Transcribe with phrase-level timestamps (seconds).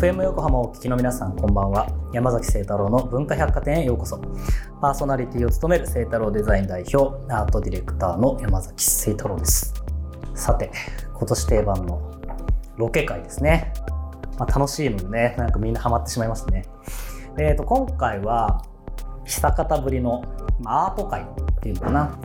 [0.00, 1.86] FM 横浜をお聞きの皆さんこんばんは。
[2.14, 4.16] 山崎聖太郎の文化百貨店へようこそ。
[4.80, 9.74] パーソナリティを務める聖太郎デザイン代表アートディレクターの山崎聖太郎です。
[10.34, 10.70] さて
[11.12, 12.18] 今年定番の
[12.78, 13.74] ロケ会ですね、
[14.38, 15.34] まあ、楽しいのでね。
[15.36, 16.64] なんかみんなハマってしまいましたね。
[17.38, 18.64] えー、と今回は
[19.26, 20.24] 久方ぶりの
[20.64, 21.24] アート会っ
[21.60, 22.18] ていうのかな。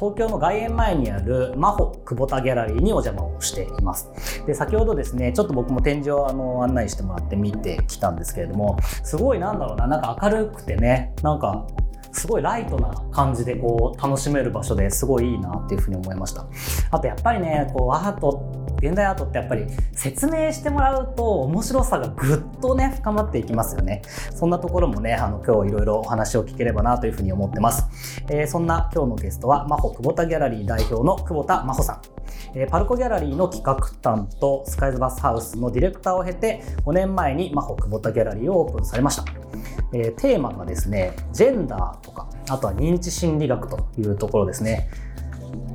[0.00, 4.10] 東京の外苑前にあるマホ久保田ギャラリーにお邪魔をしています。
[4.46, 11.66] で先ほどですねちょっと僕も展示をあの案内してもらって見てきたんですけれどもすごいなんだろうななんか明るくてねなんか
[12.12, 16.46] すごいライトな感じでこう楽しめる場所ですごいいいなっていうふうに思いました。
[16.90, 18.49] あとやっぱりねこうアート
[18.80, 24.02] 現代アートってやっぱり説明してもらうと面白さがぐっとね深まっていきますよね。
[24.34, 27.86] そんなところもねあの今日いろいろお話を聞ければなというふうに思ってます、
[28.28, 32.20] えー、そんな今日のゲストは真帆久保田ギャラリー代表の久保田真帆さん。
[32.54, 39.24] えパルコギャラリーの企画担と SCAI THE BATHHOUSE のディレクターを経て5年前に MAHO KUBOTA GALLERY をオープンされました、
[39.92, 44.90] えー、テーマがですねジェンダーとかあとは認知心理学というところですね。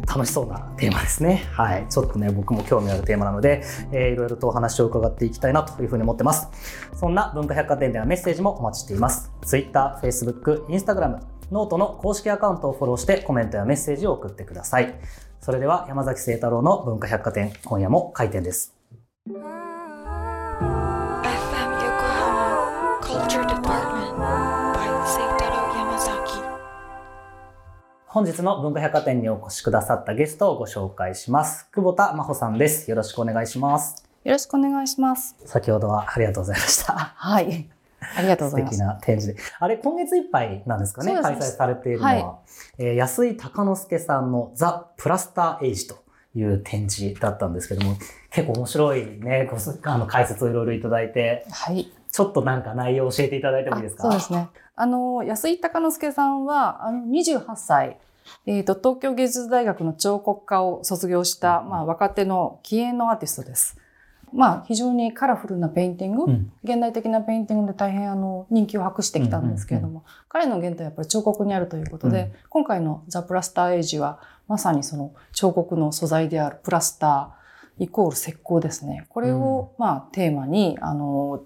[0.08, 1.46] 楽しそうなテーマですね。
[1.52, 1.86] はい。
[1.90, 6.48] ちょっとね、僕も興味あるテーマなので、えー、いろいろとお話を伺っていきたいなというふうに思ってます。
[6.94, 9.32] そんな文化百貨店ではメッセージもお待ちしています。
[9.44, 11.20] Twitter、Facebook、Instagram、
[11.52, 15.00] note の公式アカウントをフォローしてコメントやメッセージを送ってください。
[15.42, 18.76] それでは山崎聖太郎の文化百貨店、今夜も開店です。
[28.16, 31.70] 本日の文化百貨店にお越しくださったゲストをご紹介します。
[31.74, 32.90] 久保田真帆さんです。
[32.90, 34.08] よろしくお願いします。
[34.24, 35.36] よろしくお願いします。
[35.44, 36.94] 先ほどはありがとうございました。
[36.94, 37.70] はい。
[38.16, 38.78] ありがとうございます。
[38.78, 39.44] 素敵な展示で。
[39.60, 42.12] あれ、今月いっぱいなんですかね、開催されているのは。
[42.14, 42.40] は
[42.80, 45.98] い、えー、安井鷹之介さんの The Plaster Age と
[46.36, 47.98] いう展示だったんですけども、
[48.32, 49.58] 結構面白いね、ご
[49.92, 51.92] あの解説をいろいろいただいて、はい。
[52.16, 54.04] ちょっとなんか内容を教えていただいてもいいですか？
[54.04, 54.48] そうですね。
[54.78, 57.98] あの、安井鷹之介さんは、あの、28歳。
[58.46, 63.78] えっ、ー、と、東京芸術大学の彫刻科を卒業した、まあ、若手の気鋭のアーティストです。
[64.32, 79.06] まあ、非常にカラフルなペインティング、うん、現代的なペインティングで大変あの人気を博してきたんですけれども、うんうんうん、彼の原点はやっぱり彫刻にあるということで、うん、今回のザ・プラスターエイジは、まさにその彫刻の素材であるプラスターイコール石膏ですね。
[79.10, 81.44] これを、まあ、テーマに、あの、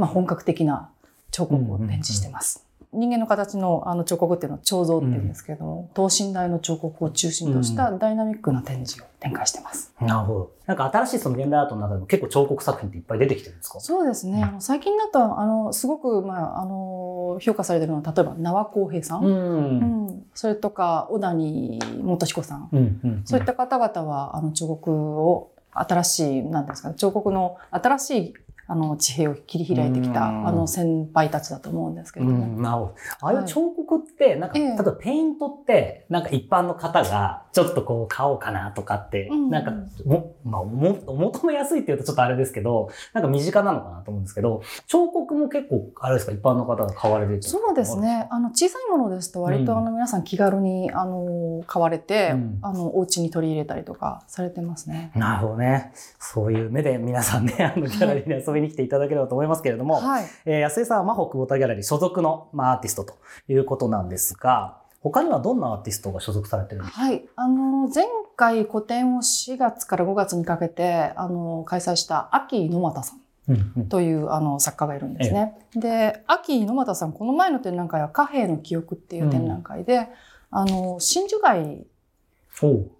[0.00, 0.88] まあ、本格的な
[1.30, 2.66] 彫刻を展示してます。
[2.92, 9.94] 人間の形のあの彫刻っていうのは彫像っていうんですけども、うん、等身大の彫刻を中心としたダイナミックな展示を展開してます。
[10.00, 10.50] うん、なるほど。
[10.66, 13.78] なんか新しいその現代アートの中でも結構彫刻作品っていっぱい出てきてるんですか？
[13.78, 14.42] そうですね。
[14.42, 19.24] あの最近だと、あの、すごく、まあ、あの、評価されてるのは、例えば、縄公平さん。
[19.24, 22.70] うん、うん、それとか、小谷元彦さん。
[22.72, 28.34] うんうんうん、そういった方々は、あの、彫刻を新しい、なんですか、彫刻の新しい
[28.70, 32.62] あの地平を切り開いてきたあの先輩たちだと思うんですけども。
[32.62, 32.94] なるほど。
[33.22, 39.72] ああいう彫刻って、なんか、例えばペイントって、なんか一般の方がちょっとこう買おうかなとかって、なんか
[40.04, 48.28] も、まあ、も、求めやすいって言うとちょっとあれですけど、なんか身近なのかなと思うんですけど、彫刻も結構、あれですか、一般の方が買われるそうですね。
[48.30, 55.10] あの、小さいものですと割とあの皆さん気軽に、あの、買われて、うん、あの、お家に取り入れたりとかされてますね。
[55.16, 55.92] なるほどね。
[56.20, 63.14] そういう目で皆さんね、あの、ギャラリーに遊びに来ていただければと思いますけれども、はい、えー、安井さんは真帆久保田ギャラリー所属の、まあ、アーティストと
[63.48, 67.00] いうことなんですが、他にはどんなアーティストが所属されてるんですか？
[67.02, 67.24] はい。
[67.36, 68.04] あの、前
[68.36, 73.20] 回個展を4月から5月にかけて、あの、開催した秋野又さん。
[73.88, 75.54] という、あの作家がいるんですね。
[75.74, 80.06] ええ、で、秋野又さん、この前の展覧会は貨幣の記憶っていう展覧会で、うん、
[80.50, 81.86] あの、真珠街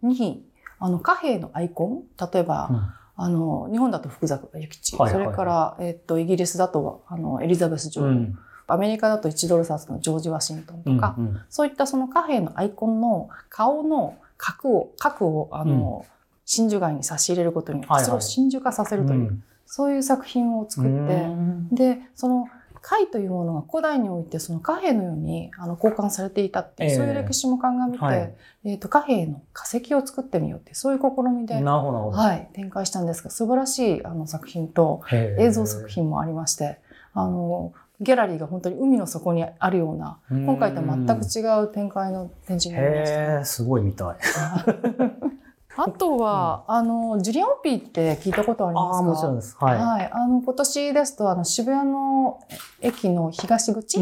[0.02, 0.44] に、
[0.80, 16.10] あの、貨幣のアイコン、例えば、うんあの、日本だと福坂諭吉、はいはいはい、それから、えっと、イギリスだと、あの、エリザベス女王、うん、アメリカだと1ドル札のジョージ・ワシントンとか、うんうん、そういったその貨幣のアイコンの顔の角を、角を、あの、うん、
[16.46, 21.26] 真珠街に差し入れることによって、それを真珠化させるという、はいはい、そういう作品を作って、
[21.72, 22.46] で、その、
[22.82, 28.34] 貝というものが古代においてその貨幣のようにあの交換されていたっていう、えー、そういう歴史も鑑みて、はい、
[28.64, 36.78] えー、と貨幣の化石を作ってみようってそういう試みで、はい、展開したんですが素晴らしいあの作品と映像作品もありまして
[37.12, 44.16] あのギャラリーが本当に海の底にあるような今回とは全く違う展開の展示になりました、すごい見たい。
[45.76, 48.98] あとは、うん、あの、ジュリアンオピーって聞いたことありますか？
[48.98, 49.56] あもちろんです。
[49.58, 49.78] はい。
[49.78, 50.10] はい。
[50.12, 52.40] あの、今年ですと、あの、渋谷の
[52.80, 54.00] 駅の東口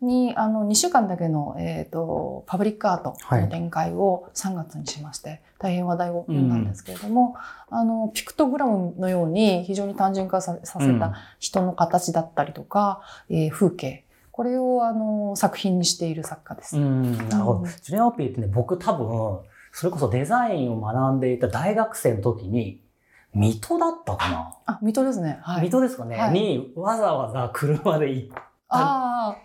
[0.00, 7.36] にあの2週間だけの、えーと、パブリックアートの展開を3月にしまして、はい、大変話題を呼んだんですけれども、
[7.70, 16.78] うん、あのピクトグラムのように非常に単純化させた人の形だったりとか、うん、えー、風景これをあの作品にしている作家です。
[16.78, 17.66] うん、なるほど。
[17.66, 19.40] ジュリアン・オピーってね、僕多分、
[19.72, 22.82] それこそデザインを学んでいた大学生の時に、
[23.32, 24.52] 水戸だったかな？
[24.66, 25.38] あ、水戸ですね。
[25.42, 28.28] はい、水戸ですかね、はい、にわざわざ車で行っ
[28.68, 29.36] た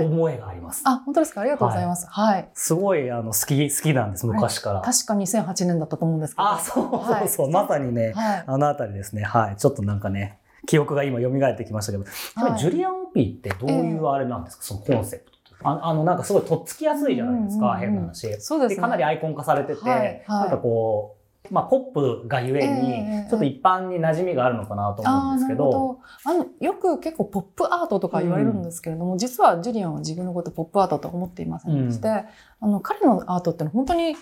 [0.00, 0.82] 思いがあります。
[0.84, 1.42] あ、本当ですか？
[1.42, 2.08] ありがとうございます。
[2.10, 2.34] はい。
[2.34, 4.80] はい、すごい、あの、好き、好きなんです、昔から。
[4.80, 6.48] 確か2008年だったと思うんですけど。
[6.48, 7.50] あ、そうそうそう。
[7.52, 9.22] まさにね、あのあたりですね。
[9.22, 9.56] はい。
[9.56, 12.04] ちょっとなんかね、記憶が今蘇ってきましたけど、
[12.34, 15.37] はい、ジュリアン・オピーってどういうあれなんですか、えー、そのコンセプト。
[15.62, 18.40] ああの、なんかすごいとっつきやすいじゃないですか、変な話。
[18.40, 18.80] そうですね。
[18.80, 21.18] かなりアイコン化されてて、はい、なんかこう、
[21.50, 25.98] まあ、ポップがゆえに、ちょっと一般に馴染みがあるのかなと思うんですけど。
[26.24, 32.14] あの、よく結構ポップアートとか言われるんですけれども、うん、実はジュリアンは自分のことポップアートと思っていませんでして、うん、
[32.60, 34.16] あの、彼のアートってのは本当に、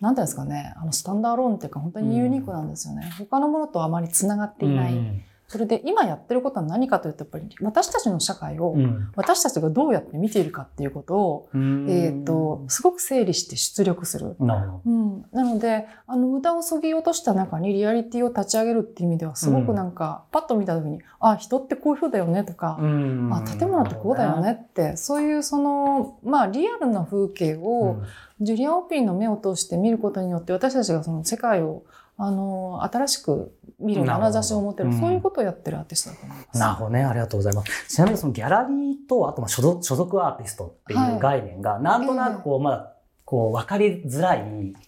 [0.00, 3.06] なんていうんですかね、あの、スタンダーローンっていうか本当にユニークなんですよね。
[3.20, 5.24] うん、他のものとあまり繋がっていない。
[5.54, 8.74] それで今やってることは何かというとやっぱり私たちの社会を
[9.14, 14.34] 私たちがどうやって見ているかっていうことを、うん、えっ、とすごく整理して出力する。
[14.40, 28.02] なうん、なのであの無駄をそぎ落とした中にリアリティを立ち上げるっていう意味ではすごくなんか、パッと見た時にあ人ってこういうふうだよねとか、あ建物ってこうだよねって、そういうそのまあリアルな風景を、
[28.40, 31.84] ジュリアン・オピンの目を通して見ることによって私たちがその世界を
[32.16, 36.58] あの新しく見る眼差しを持ってる、うん、そういうことをやってるアーティストだと思います。
[36.58, 37.04] なるほどね。
[37.04, 37.88] ありがとうございます。
[37.88, 42.94] ちなみにそのギャラリーと、あとまあ所属所属アーティストっていう概念が、なんとなくこう、まあ、
[43.26, 44.44] こう分かりづらい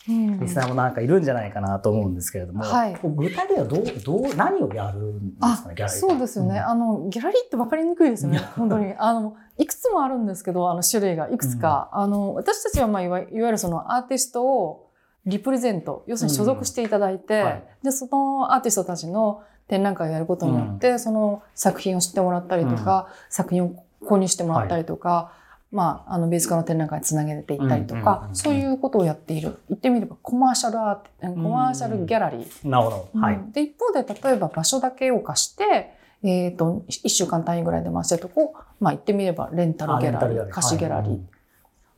[0.07, 8.39] リスナーもなんかいるんじゃないかなと思うんですけれども、はい、具体的にはどうどう何をやるんですかねギャラリーそうですよね、うん、あのギャラリーって分かりにくいですよね。
[8.57, 8.95] 本当に。
[8.99, 14.86] あのいくつもあるんですけどあの種類がいくつか、うん、あの私たちはまあいわいわゆるそのアーティストを
[15.27, 25.33] リプレゼント、要するに所属していただいて、うんはい、で、そのアーティストたちの展覧会をやることによって、うん、その作品を知ってもらったりとか、うん、作品を購入してもらったりとか、は
[25.73, 29.59] い、まあ、あの、美術家の展覧会につなげていったりとか、そういうことをやっている。
[29.69, 32.69] 言ってみれば、コマーシャルアート、コマーシャルギャラリー。
[32.69, 33.21] なるほど。
[33.21, 33.41] はい。
[33.53, 41.21] で、一方で、例えば場所だけを貸して、えっ、ー、と、一週間単位ぐらいで回してるとこ、まあ言ってみれば、レンタルギャラリー、貸しギャラリー。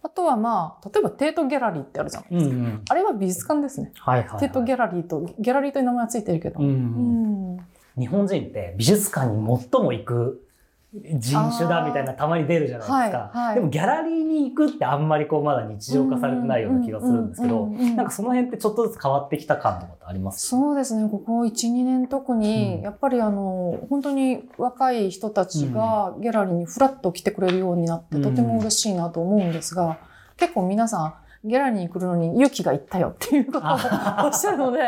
[0.02, 2.54] あとはまあ、例えばテートギャラリーってあるじゃないですか。
[2.54, 3.92] うんうん、あれは美術館ですね。
[3.98, 6.60] はいはい、はい、テートギャラリーと、ギャラリーという名前はついてるけど。
[6.60, 10.47] うん、うん、日本人って美術館に最も行く
[10.94, 20.46] 人種だみたいなたまに出るじゃないですか、はいはい、でもギャラリーに行くってあんまりこうまだ日常化されてないような気がするんですけど、なんかその辺ってちょっとずつ変わってきた感とかってあります？
[20.46, 29.98] そうですね、ここ1、2年特に、やっぱりあの、本当に若い人たちがギャラリーにフラッと来てくれるようになって、とても嬉しいなと思うんですが、
[30.38, 31.14] 結構皆さん、
[31.44, 34.80] ギャラリーに来るのに勇気がいったよっていうことをおっしゃるので、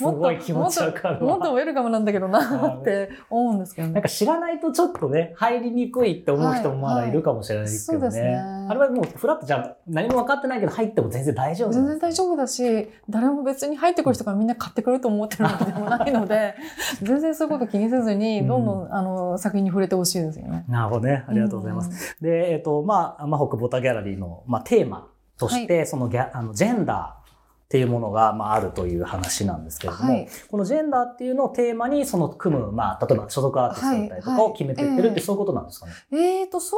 [0.00, 3.94] もっと、もっと、もっとウェルカムなんだけどなって思うんですけどね。
[3.94, 8.08] なんか知らないとちょっとね、入りにくいって思う人もまだいるかもしれないですけどね。
[8.08, 8.66] はいはい、そうですね。
[8.68, 16.54] あれはもうフラットじゃ何も分かってないけど入っても全然大丈夫全然大丈夫だし、誰も別に入ってくる人がみんな買ってくれると思ってるわけ でもないので、
[17.02, 20.64] 全然そういうこと気にせずに、どんどん、うん、あの作品に触れてほしいですよね。
[20.68, 21.24] なるほどね。
[21.26, 22.16] ありがとうございます。
[22.20, 35.92] うん、で、えっ、ー、と、まあ、まあ、北ボタギャラリーの、まあ、テーマとして、そのギャあのジェンダーっていうものが、まあ、あるという話なんですけれども、はい、このジェンダーっていうのをテーマに、その組む、まあ、例えば所属アーティストだったりとかを決めていってるって、そういうことなんですかね？
[36.12, 36.76] えー、えー、と、そ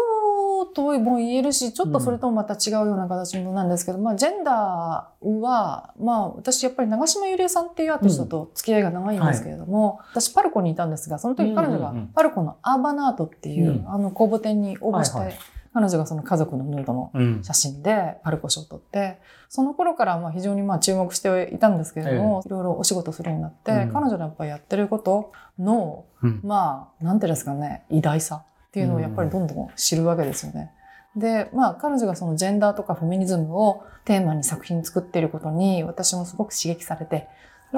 [0.63, 15.39] うとも言えるし、ちょっとそれともまた違うような形なんですけど、うん、まあ、ジェンダーは、まあ、私やっぱり長島ゆりえさんっていうアーティストと付き合いが長いんですけれども、うんはい、私パルコにいたんですが、その時彼女がパルコのアーバナートっていう、うん、あの公募展に応募して、はいはい
[15.77, 19.19] 彼女がその家族のヌードの写真でパルコ賞を取って、
[19.51, 26.07] その頃からまあ非常にまあ注目していたんですけれども、いろいろお仕事するようになって、彼女のやっぱりやってることの、
[26.43, 30.73] まあ、なんていうんですかね、偉大さっていうのをやっぱりどんどん知るわけですよね。
[31.15, 37.29] で、まあ彼女がそのジェンダーとかフェミニズムをテーマに作品作っていることに私もすごく刺激されて、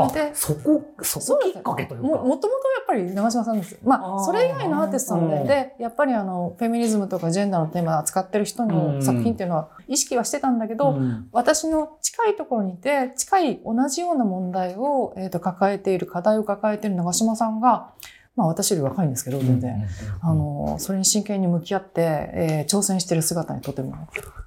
[0.07, 2.07] で、そこ、そこきっかけというか。
[2.07, 2.50] ももともとや
[2.83, 3.78] っぱり長島さんです。
[3.83, 17.90] まあ、それ以外のアーティストなので、で、やっぱりあの、フェミニズムとかジェンダーのテーマを扱ってる人の作品っていうのは意識はしてたんだけど、うん、私の近いところにいて、近い同じような問題を、えと、抱えている、課題を抱えている長島さんが、
[18.38, 19.85] まあ私より若いんですけど、全然。
[20.21, 23.97] あの、それに真剣に向き合って、えー、挑戦してる姿にとても、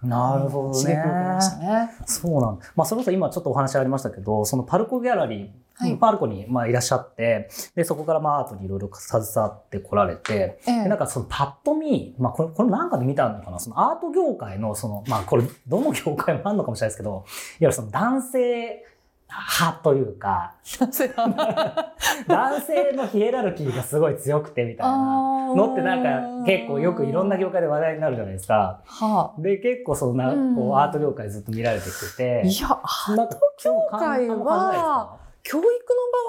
[0.01, 0.81] なるほどね。
[0.81, 1.91] 刺激を受けましたね。
[2.05, 5.49] そうなんまあそれこそ今ちょっとお話ありましたけど、そのパルコギャラリー
[5.81, 17.23] はい、パルコにまあいらっしゃって、で、そこからまあアートにいろいろ携わってこられて、ええ、なんかそのパッと見、まあこれ、これなんかで見たのかな、そのアート業界のその、まあこれ、どの業界もあるのかもしれないですけど、いわ
[17.61, 18.85] ゆるその男性
[19.31, 20.55] 派というか、
[22.27, 25.31] 男性のヒエラルキーがすごい強くてみたいな。
[25.55, 28.81] のってなんか結構よくいろんな業界で話題になるじゃないですか。
[28.85, 32.43] はあ、で、結構そんな、こうアート業界ずっと見られてきて。
[32.45, 35.73] いや、アート業界は、教育の場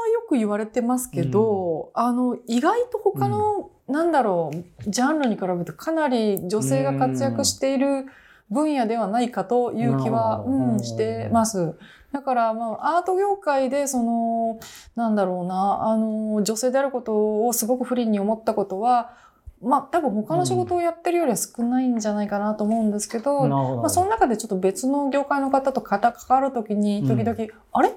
[0.00, 8.06] はよく言われてますけど、うん、あの、意外と他の、うん、なんだろう、ジャンルに比べるとかなり女性が活躍している
[8.50, 11.74] 分野ではないかという気は、うん、してます。
[12.12, 14.58] だから、まあ、アート業界で、その、
[14.96, 19.14] なんだろうな、あの、女性であることをすごく不倫に思ったことは、
[19.62, 27.88] まあ多分他の仕事をやってるよりは少ないんじゃないかなと思うんですけど、うん、まあその中でちょっと別の業界の方と関わるときに時々、うん、あれ？
[27.88, 27.92] っ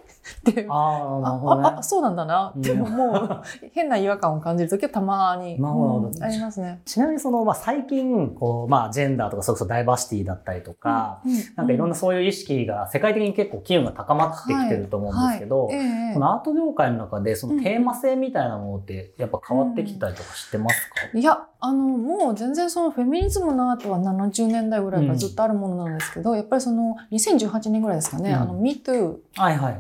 [0.53, 2.53] てああ、ね、あそうなんだな。
[2.57, 3.41] って思う
[3.73, 6.81] 変な違和感を感じるときはたまに、うん、ありますね。
[6.85, 11.21] ちなみにその、まあ、最近こう、まあ、ジェンダーとかそれこそダイバーシティだったりとか、
[11.55, 15.87] なんかいろんなそういう意識が世界的に結構機運が高まってきてると思うんですけど、はいはい。
[16.11, 29.17] えそのアート業界の中でそのテーマ性みたいなものってやっぱ変わってきたりとかしてますか、いやあの、もう全然そのフェミニズムのアートは70年代ぐらいからずっとあるものなんですけど、うん、やっぱりその2018年ぐらいですかね、うん、あの MeToo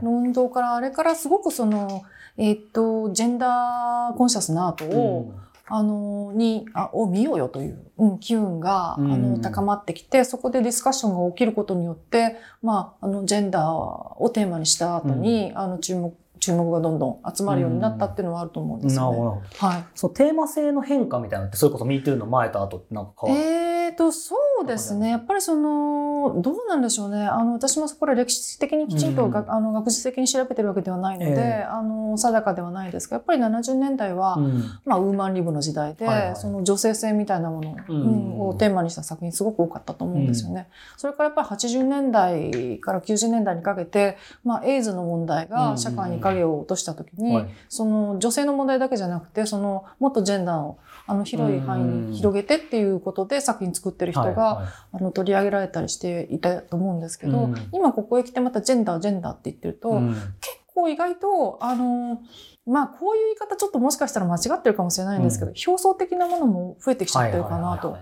[0.03, 2.03] の運動から、あれからすごくその、
[2.37, 5.45] えっ、と、ジェンダーコンシャスなアートを、うん。
[5.67, 19.17] あの、に、あ、を見ようよという、うん、機運が、あの、高まってきて、そこでディスカッションが起きることによって、まあ、あの、ジェンダーをテーマにした後に、うん、あの、注目注目がどんどん集まるようになったっていうのはあると思うんですよね。
[19.17, 19.67] なるほど。
[19.67, 19.85] はい。
[19.95, 25.09] そう、テーマ性の変化みたいなのって、それこそ MeToo の前と後ってなんか変わるえーと、そうですね。
[25.09, 27.23] やっぱりその、どうなんでしょうね。
[27.25, 40.67] あの、私もこれ歴史的にきちんと、うん、あの学術的に調べてるわけではないので、えー、あの、定かではないですが、やっぱり70年代は、うん、まあ、ウーマンリブの時代で、はいはい、その女性性みたいなもの、うん、をテーマにした作品すごく多かったと思うんですよね。
[40.97, 59.99] それからやっぱり80年代から90年代にかけて、まあ、エイズの問題が社会に影を落とした時に、はい、その女性の問題だけじゃなくて、そのもっとジェンダーのあの広い範囲に広げてっていうことで作品作ってる人が、はいはい、あの取り上げられたりしていたと思うんですけど、今ここへ来てまたジェンダージェンダーって言ってると、
[60.41, 62.21] 結構意外とあの
[62.65, 67.97] まあこういう言い方ちょっともしかしたら間違ってるかもしれないんですけど、表層的なものも増えてきちゃってるかなと。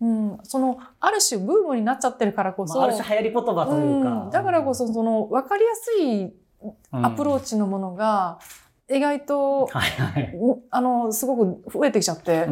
[0.00, 6.32] うん、そのある種ブームになっちゃってるからこそ、まあ、ある種流行り言葉というか、うん、だからこそその分かりやすい
[6.90, 8.40] アプローチのものが
[8.96, 10.34] 意外と、はいはい、
[10.70, 12.46] あの、すごく増えてきちゃって、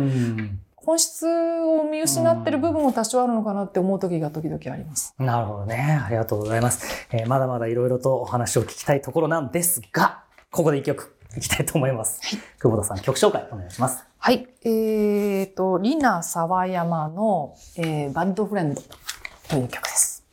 [0.77, 5.15] 本質を見失ってる部分も多少あるのかなって思う時が時々あります。
[5.19, 6.01] なるほどね。
[6.05, 7.07] ありがとうございます。
[7.13, 12.21] えー、まだまだいろいろとお話を聞きたいところなんですが、ここで一曲いきたいと思います。
[12.23, 14.05] はい、久保田さん、曲紹介お願いします。
[14.19, 14.49] はい。
[14.63, 18.83] えっ、ー、と、リナ沢山の、えー、バッドフレンド
[19.49, 20.25] という曲です。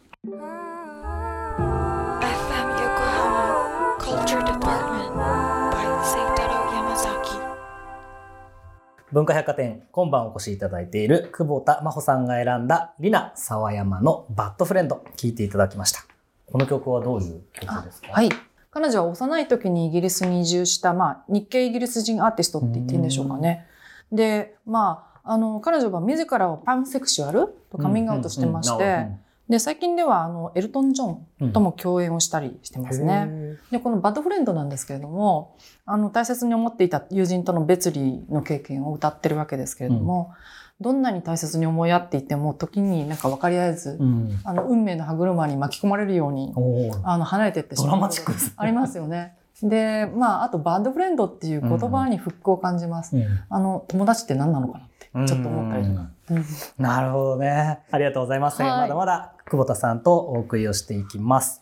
[9.13, 16.01] 文化百貨店今晩お越しいただいている久保田真帆さんが選んだリナ沢山のバッドフレンド聴いていただきました。
[16.45, 18.11] この曲はどういう曲ですか？
[18.11, 18.29] はい。
[18.69, 23.65] 彼女は幼い時にイギリスに移住した、まあ、日系イギリス人アーティストって言っていいんでしょうかね。
[24.11, 29.07] で、まあ、あの、彼女は自らをパンセクシュアルとカミングアウトしてまして、
[29.49, 33.25] で、最近では、あの、エルトン・ジョンとも共演をしたりしてますね。
[33.27, 40.33] うん、で、このバッドフレンドなんですけれども、あの、大切に思っていた友人との別離の経験を歌ってるわけですけれども、
[40.79, 46.53] うん、どんなに大切に思い合っていても、時になんか分かり合えず、うん、あの、運命の歯車に巻き込まれるように、
[47.03, 47.87] あの、離れていってしまう。
[47.87, 49.37] ドラマチックありますよね。
[49.63, 53.15] で、まあ、あと、バッドフレンドっていう言葉に復興を感じます。
[53.49, 56.09] あの、友達って何なのかなって、ちょっと思ったりとか。
[56.77, 57.79] なるほどね。
[57.89, 58.61] ありがとうございます。
[58.61, 61.61] はい、まだまだ久保田さんとお送りをしていきます。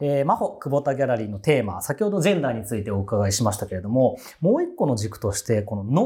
[0.00, 6.02] えー、真帆久保田ギャラリーのテーマ、先ほどジェンダーについてお伺いしましたけれども、もう一個の軸として、この脳、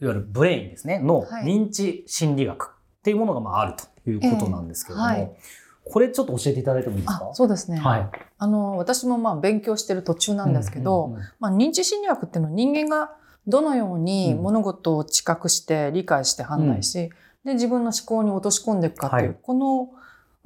[0.00, 5.36] いわゆるブレインですね、脳、はい、認知心理学っていうものがまああるということなんですけれども、えーはい、
[5.84, 7.30] これちょっと教えていただいてもいいですか？
[7.34, 7.76] そうですね。
[7.76, 8.10] はい。
[8.38, 13.12] あの、私もまあ勉強してる途中なんですけど、うんうんうん、まあ認知心理学っていうのは人間が
[13.46, 17.10] どのように物事を知覚して理解して判断し、うん、
[17.44, 19.90] で、自分の思考に落とし込んでいくかっていう、はい、この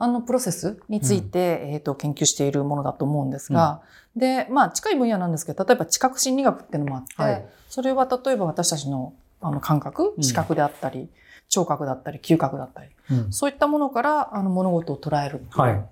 [0.02, 3.82] あのプロセスについて、うん、えっ、と、研究しているものだと思うんですが、
[4.16, 11.08] うん、で、まあ、近い分野なんですけど、例えば知覚心理学っていうのもあって、はい、それは例えば私たちのあの感覚、視覚であったり、
[11.48, 12.90] 聴覚だったり、嗅覚だったり、
[13.30, 15.42] そういったものからあの物事を捉える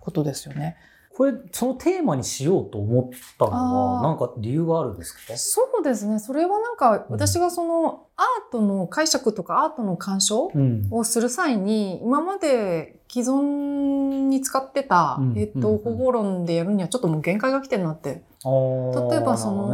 [0.00, 0.62] ことですよね。
[0.62, 0.77] はい
[1.19, 5.37] これそのテーマにしようと思ったのは何か理由があるんですか？
[5.37, 6.21] そうですね。
[6.21, 10.53] それはなんか私がそのアートの解釈とかアートの鑑賞
[10.93, 18.23] をする際に、今まで既存に使ってた、えっと方法論でやるにはちょっともう限界が来てるなって。
[18.45, 19.69] 例えばその、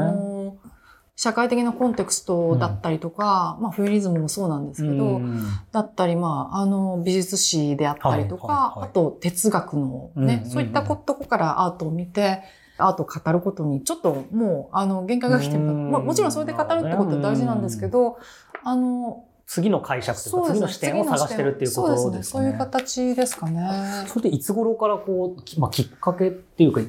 [1.17, 12.43] 社会的なコンテクストだったりとか、うん、まあ、フェリズムもそうなんですけど、うん、だったり、まあ、あの、美術史であったりとか、はいはいはい、あと哲学のね、うん、そういったとこからアートを見て、
[12.79, 15.61] アートを語ることに、ちょっともう、あの、限界が来てる。
[15.61, 18.19] まあ、もちろんそれで語るってことは大事なんですけど、
[18.65, 22.23] あの、次の解釈というか、次の視点を探してるっていうことですかね。
[22.23, 24.07] そういう形ですかね。
[24.09, 26.81] それでいつ頃からこう、まあ、きっかけっていうか。
[26.81, 26.85] う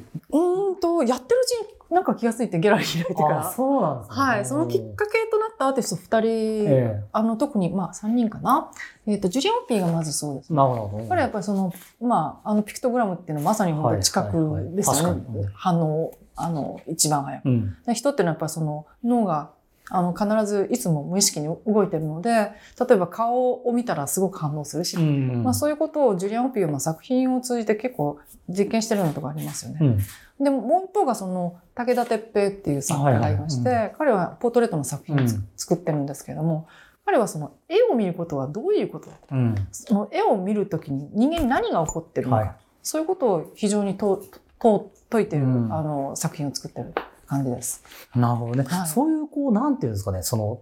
[0.70, 3.52] んと、やってるうちになんか気がついてギャラリー開いてから。
[3.52, 4.16] そうなんですね。
[4.16, 4.46] はい。
[4.46, 6.28] そのきっかけとなったアーティスト二人、
[6.68, 8.70] えー、あの、特に、まあ、三人かな。
[9.06, 10.56] えっ、ー、と、ジュリアン・ピーがまずそうです、ね。
[10.56, 11.04] なるほど。
[11.06, 15.48] これやっぱりその、まあ、あの、ピクトグラムっていうのはまさに本当に近くですよね。
[15.54, 17.48] 反応、あの、一番早く。
[17.48, 19.50] うん、人っていうのはやっぱりその、脳が
[19.88, 22.50] あの、必ずいつも無意識に動いてるので、例
[22.92, 25.02] えば顔を見たらすごく反応するし、うん。
[25.02, 25.06] う
[25.38, 29.78] ん、まあそういうことをジュリアン・オピオの作品を通じて結構実験してるようなとこありますよね。
[29.80, 29.98] うん、
[30.44, 36.66] でももう一方がその武田鉄平っていう作家がいまして、はいはいうん、彼はポートレートの作品を、うん、作ってるんですけれども、
[37.04, 44.24] 彼はその絵を見ることはどういうことだと、うん、その絵を見るときに人間に何が起こってるのか、はい、そういうことを非常にと
[44.58, 45.46] と解いてる、あ
[45.82, 46.92] の作品を作ってる。
[47.26, 47.82] 感じです。
[48.14, 48.64] なるほどね。
[48.66, 50.60] はい、そういう、こう、なんていうんですかね、その、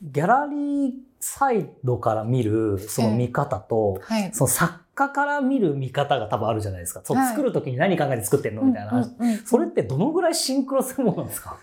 [0.00, 7.00] ギャラリーサイドから見るその見方と、はい、その作家から見る見方が多分あるじゃないですか。
[7.02, 8.62] そう作る時に何考えて作ってんの？
[8.62, 9.10] みたいな話、
[9.44, 11.56] それってどのぐらいシンクロするものなんですか？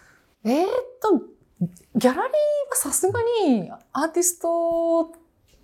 [0.43, 0.67] えー、っ
[1.01, 1.21] と、
[1.95, 2.27] ギャラリーは
[2.73, 5.13] さすがにアーティスト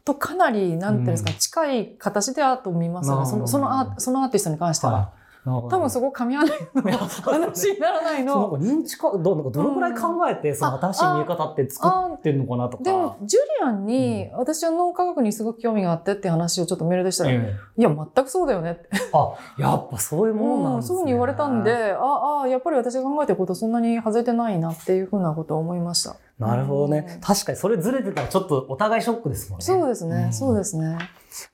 [0.05, 3.25] とかなり、なんていうんですか、うん、近い形でアートを見ますよね。
[3.25, 4.93] そのそのアそのアーティストに関しては。
[4.93, 8.51] はい多分そこ噛み合わないの話にならないの。
[8.51, 12.83] なんか認知かどなんかどのくらい考えて、その新しい見え方って作ってんのかなとか。
[12.83, 17.37] でもジュリアンに、私は脳科学にすごく興味があってって話をちょっとメールでしたら、い
[17.77, 18.89] や全くそうだよねって。
[19.13, 26.17] あやっぱそういうものなんですね、そうに言われたんで、ああやっぱり私が考えてることそんなに外れてないなっていうふうなことを思いました。
[26.47, 27.19] なるほどね。
[27.21, 29.65] 確かにそれずれてたらちょっとお互いショックですもんね。
[29.65, 30.29] そうですね。
[30.31, 30.97] そうですね。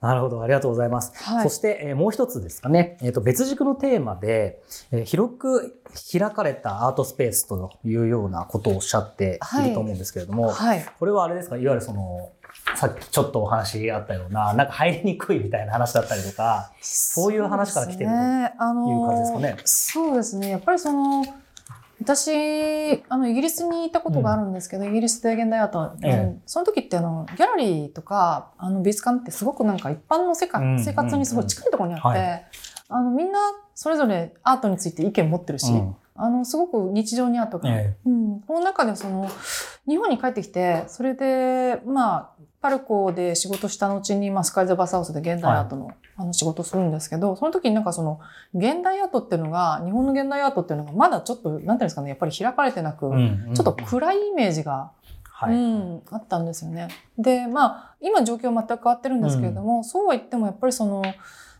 [0.01, 0.41] なるほど。
[0.41, 1.11] ありがとうございます。
[1.15, 2.97] はい、そして、えー、もう一つですかね。
[3.01, 11.57] えっ、ー、と、別軸のテーマで、えー、広く開かれたアートスペースというようなことをおっしゃっていると思うんですけれども、はい、これはあれですか？
[11.57, 12.31] いわゆるその、
[12.75, 18.17] さっきちょっとお話あったような、なんか入りにくいみたいな話だったりとか、そういう話から来てるという
[19.05, 19.57] 感じですかね。
[19.63, 20.49] そうですね。
[20.49, 21.23] やっぱりその、
[21.99, 22.31] 私、
[23.09, 32.45] あの、イギリスに行ったことがあるんですけど、うん、イギリスで現代アート、ええ、その時ってあの、ギャラリーとか、あの、美術館ってすごくなんか一般の世界、うん、生活にすごい近いところにあって、はい、
[32.89, 33.39] あの、みんな
[33.73, 39.27] それぞれアートについて意見持ってるし、うん、あの、すごく日常にアートが、ええ、うん、この中でその、
[39.87, 42.29] 日本に帰ってきて、それで、まあ、
[42.67, 48.19] パルコで仕事した後に、まあ、スカイズ・バスハウスで現代アートの、はい、あの仕事するんですけど、その時になんかその、
[48.53, 54.91] 現代アートっていうのが、日本の現代アートっていうのが、まだちょっと、なんていうんですかね、やっぱり開かれてなく、うんうん、ちょっと暗いイメージが、
[55.23, 56.89] はい、うん、あったんですよね。
[57.17, 61.03] で、まあ、今状況全く変わってるんですけれども、うん、そうは言ってもやっぱりその、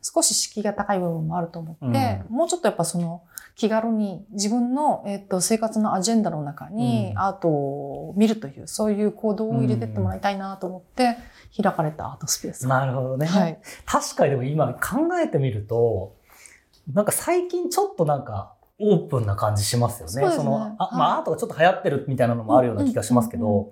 [0.02, 3.22] 少し敷居が高い部分もあると思って、うん、もうちょっとやっぱその、
[3.58, 11.18] 気軽に自分の、えっと、生活のアジェンダの中にアートを見るという、そういう行動を入れてってもらいたいなと思って、
[11.60, 12.68] 開かれたアートスペース。
[12.68, 13.26] なるほどね。
[13.26, 16.16] はい、確かにでも今考えてみると、
[16.94, 20.36] なんか最近ちょっとなんかオープンな感じしますよね。
[20.36, 23.72] そのあ、まあ、アートがちょっと流行ってるみたいなのもあるような気がしますけど、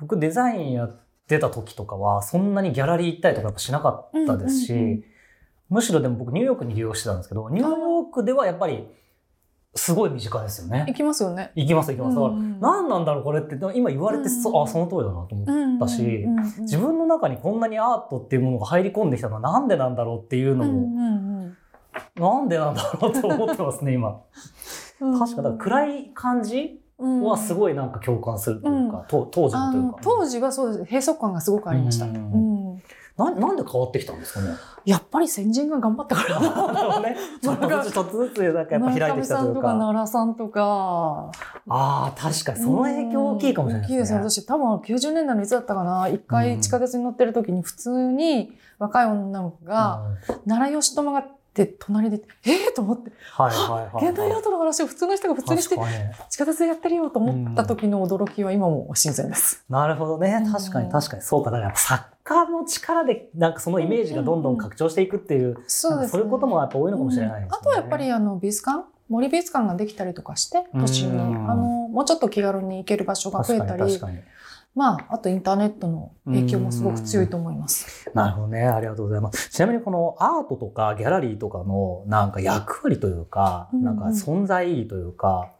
[0.00, 5.04] 僕デザインやってた時とかは、そんなにギャラリー行ったりとかやっぱしなかったですし、
[5.68, 8.88] むしろでも僕ニューヨークに利用してたんですけど、ニューヨークではやっぱり
[9.74, 10.84] すごい身近ですよね。
[10.88, 11.52] 行きますよね。
[11.54, 12.16] 行きます行きます。
[12.16, 16.26] だから、何なんだろうこれって、今言われて、そあ、その通りだなと思ったし、
[16.60, 21.54] 自分の中にこんなにアートっていうものが入り込んできたのはなんでなんだろうっていうのも、
[22.16, 24.20] なんでなんだろうと思ってますね、今。
[24.98, 29.98] 確か、だ暗い感じはすごいなんか共感するというか、当時のというか。
[30.02, 30.84] 当時はそうです。
[30.84, 32.06] 閉塞感がすごくありました。
[32.06, 32.59] うん
[33.24, 34.54] ななんで変わってきたんですかね？
[34.84, 37.00] やっぱり先人が頑張ったからな。
[37.04, 39.52] ね、ちょっとずつなんかやっぱ開いてきたというか。
[39.52, 41.30] さんとか奈良さんとか。
[41.68, 43.88] ああ、確かにその影響大きいかもしれないですね。
[43.88, 44.18] 大きいですね。
[44.18, 46.08] 私多分90年代のいつだったかな。
[46.08, 50.02] 一回地下鉄に乗ってる時に普通に若い女の子が、
[50.46, 55.76] 奈良義朝がで、隣で、ええー、と思って、はいはいはい、現代アートの話を普通の人が普通にして、
[56.28, 59.64] 地下鉄でやってるよと思った時の驚きは今も新鮮です。
[59.68, 60.46] なるほどね。
[60.50, 61.22] 確かに確かに。
[61.22, 61.50] そうか。
[61.50, 62.04] だからやっぱ作
[62.34, 67.58] 家の力で、なんかそのイメージがどんどん拡張していくっていう、そういうこともやっぱ多いのかもしれないですね。
[67.60, 74.00] あとはやっぱりあの美術館森美術館ができたりとかして、都心に、あの、もうちょっと気軽に行ける場所が増えたり、
[74.76, 78.08] まあ、あとインターネットの影響もすごく強いと思います。
[78.14, 78.62] なるほどね。
[78.66, 79.50] ありがとうございます。
[79.50, 85.50] ちなみにこのアートとかギャラリーとかのなんか役割というか、うん、なんか存在意義というか、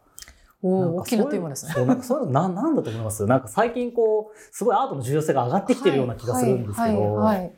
[0.61, 1.73] 大きなテーマですね。
[1.73, 3.25] そう、なんかそういうのな、なんだと思います？
[3.25, 7.15] なんか最近こう、すごいアートの重要性が上がってきてるような気がするんですけど。
[7.15, 7.51] はい、はいはい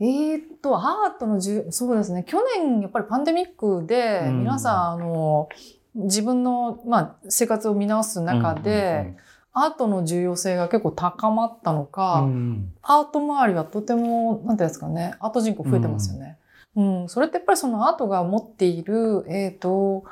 [0.00, 2.24] えー、っと、アートのじゅ、そうですね。
[2.26, 5.48] 去年、やっぱりパンデミックで、皆さん、あの、
[5.94, 9.14] 自分の、まあ、生活を見直す中で、
[9.52, 16.38] アートの重要性が結構高まったのか、うん、アート周りはとても、なんていうんですかね、アート人口増えてますよね。
[16.74, 20.02] うん、うん、それってやっぱりそのアートが持っている、えっ、ー、と、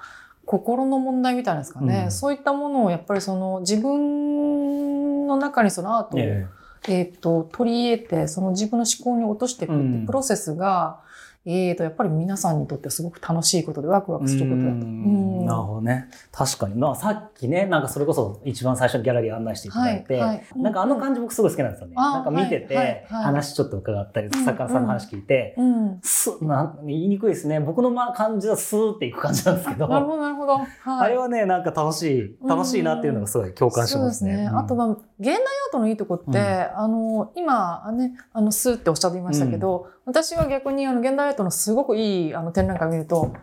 [0.52, 11.00] 心の問題みたいなんですかね、うん、そういったものをやっぱりその自分の中にそのアートを、えー、えーと取り入れて、その自分の思考に落としていくってプロセスが、
[11.44, 14.74] えーと、やっぱり皆さんにとってすごく楽しいことでワクワクすることだと。
[14.76, 16.08] なるほどね。
[16.30, 16.76] 確かに。
[16.76, 21.94] まあさっきね、なんかそれこそ一番最初にギャラリー案内していただいて、はいはい、なんかあの感じ僕すごい好きなんですよね。
[21.96, 27.58] なんか見てて、話ちょっと伺ったり、作家さんの話聞いて、うんうん、すな言いにくいですね。
[27.58, 29.88] 僕のま感じはスーっていく感じなんですけど。
[29.88, 30.58] なるほど、なるほど。
[30.58, 34.36] はい、あれはね、なんか楽しい、楽しいなっていうのがすごい共感しますね。
[34.36, 34.46] すね。
[34.48, 35.40] あとは、現代アー
[35.72, 43.34] トのいいとこって、あの、今、ね、あの、スーっておっしゃっていましたけど、私は逆にあの現代アートのすごくいいあの展覧会を見ると、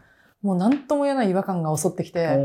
[0.42, 2.38] もう何とも言えない違和感が襲ってきて、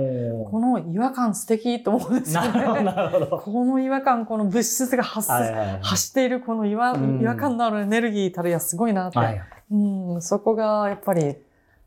[0.50, 2.82] この違和感素敵と思うんですよね。
[2.82, 3.38] なるほど。
[3.44, 11.36] この違和感、この物質が発,、発しているこの違和,、違和感のあるエネルギーたるやすごいなって、はい、うん、そこがやっぱり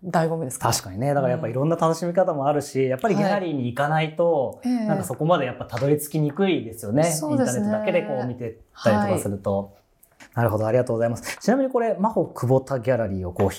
[0.05, 0.71] 醍醐味ですか？
[0.71, 1.13] 確かにね。
[1.13, 7.03] だからやっぱいろんな楽しみ方もあるし、やっぱりギャラリーに行かないと、はい、なんかそこまでやっぱたどり着きにくいですよね。
[7.03, 9.57] インターネットだけでこう見てたりとかすると。
[9.57, 9.71] はい
[10.37, 11.39] なるほど、ありがとうございます。
[11.39, 13.49] ちなみにこれ、真帆久保田ギャラリーをこう、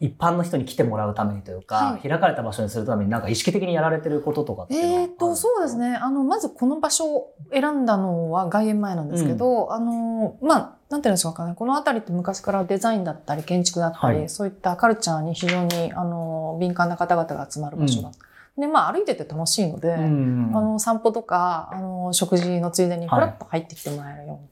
[0.00, 5.94] 一般の人に来てもらうためにというか、はい、開かれた場所にするためになんか意識的にやられてることとかってえっ、と、そうですね。
[5.94, 11.54] あの、まずこの場所を選んだのは外苑前なんですけど、うん、あの、まあ、なんていうんでしょうかね。
[11.54, 18.18] この辺りって昔からデザインだったり建築だったり、はい、そういったカルチャーに非常に、あの、敏感な方々が集まる場所だった。
[18.56, 24.32] うん、で、まあ歩いてて楽しいので、うん、あの、散歩とか、あの、食事のついでにふらっと入ってきてもらえるように。
[24.32, 24.48] はい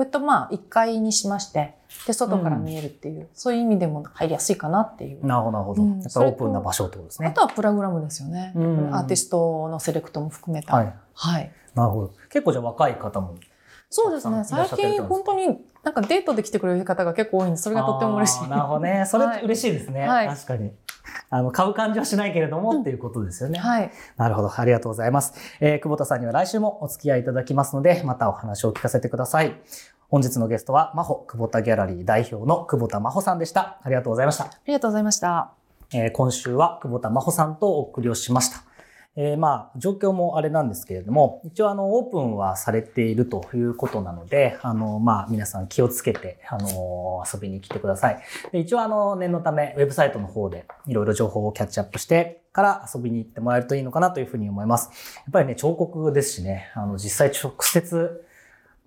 [0.00, 1.74] それとまあ1階にしまして、
[2.06, 5.26] で、外から見えるっていう、うん、そういう意味でも入りやすいかなっていう。
[5.26, 5.82] なるほど、なるほど。
[5.82, 7.28] やっぱオープンな場所ってことですね。
[7.28, 8.54] あとはプログラムですよね。
[8.56, 10.74] うん、アーティストのセレクトも含めた。
[10.74, 10.94] はい。
[11.12, 11.52] はい。
[11.74, 12.14] なるほど。
[12.30, 13.34] 結構じゃあ若い方も
[13.90, 14.42] そうですね。
[14.44, 18.48] 最近本当になんかデートで来てくれる方が結構多いんで、それがとっても嬉しい。
[18.48, 19.04] なるほどね。
[19.04, 20.08] それ嬉しいですね。
[20.08, 20.72] はい、確かに。
[21.30, 23.58] あの、買う感じはしないけれども、うん、っていうことですよね。
[23.60, 23.90] はい。
[24.16, 24.50] なるほど。
[24.54, 25.32] ありがとうございます。
[25.60, 29.54] えー、久保田さんには来週もお付き合いいただきますので、またお話を聞かせてください。
[30.08, 33.78] 本日のゲストは、真帆久保田ギャラリー代表の久保田真帆さんでした。
[33.82, 34.44] ありがとうございました。
[34.44, 35.52] ありがとうございました。
[35.94, 38.69] えー、今週は久保田真帆さんとお送りをしました。
[39.16, 48.22] えー、まあ、状況もあれなんですけれども、一応あの、オープンはされているということなので、あの、まあ、皆さん気をつけて、あの、遊びに来てください。
[48.52, 54.90] で一応あの、念のため、ウェブサイトの方でいろいろ情報をキャッチアップしてから遊びに行ってもらえるといいのかなというふうに思います。
[55.16, 58.24] やっぱりね、彫刻ですしね、あの、実際直接、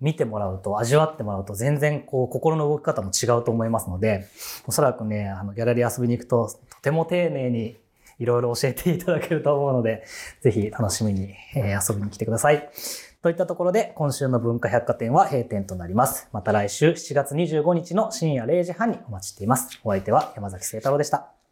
[0.00, 4.26] 見てもらうと、味わってもらうと、全然こう、心の動き方も違うと思いますので、
[4.66, 7.76] おそらくね、あの、ギャラリー遊びに行くと、とても丁寧に
[8.18, 10.04] いろいろ教えていただけると思うので、
[10.40, 12.70] ぜひ楽しみに、え遊びに来てください。
[13.22, 16.28] といったところで、今週の文化百貨店は閉店となります。
[16.32, 19.80] また来週7月25日の深夜0時半にお待ちしています。
[19.82, 21.43] お相手は山崎聖太郎でした。